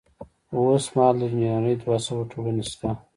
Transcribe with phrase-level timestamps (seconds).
[0.55, 2.89] اوس مهال د انجنیری دوه سوه ټولنې شته.